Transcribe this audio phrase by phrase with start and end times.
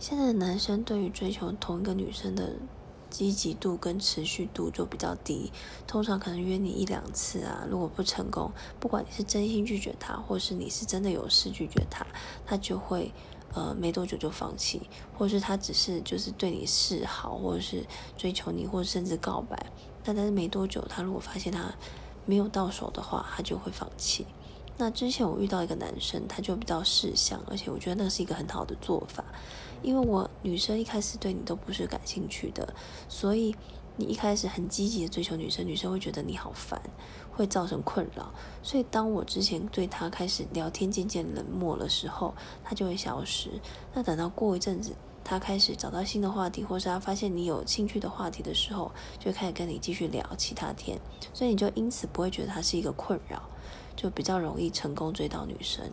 [0.00, 2.54] 现在的男生对于追求同一个女生的
[3.10, 5.52] 积极度跟持续度就比较低，
[5.86, 8.50] 通常可能约你一两次啊，如果不成功，
[8.80, 12.06] 不管你是真心拒绝他，或是你是真的有事拒绝他，
[12.46, 13.12] 他就会
[13.52, 14.80] 呃没多久就放弃，
[15.18, 17.84] 或是他只是就是对你示好，或者是
[18.16, 19.66] 追求你，或者甚至告白，
[20.02, 21.74] 但但是没多久，他如果发现他
[22.24, 24.24] 没有到手的话，他就会放弃。
[24.80, 29.22] 那之前我遇到一个男生，他就比较识相，而且我觉得那是一个很好的做法。
[29.82, 32.72] 因为我女生一开始对你都不是感兴趣的，
[33.06, 33.54] 所以
[33.96, 36.80] 你一开始很积极的追求女生，女生会觉得你好烦，
[37.30, 38.32] 会造成困扰。
[38.62, 43.50] 所以当我之前对他开始聊天渐渐冷漠的时候，他就会消失。
[43.92, 50.98] 那等到过一阵子，他开始找到新的话题，或是他发现你有兴趣的话题的时候，就开始跟你继续聊其他天。
[51.32, 53.42] 所以你就因此不会觉得他是一个困扰，
[53.94, 55.84] 就比较容易成功追到女生。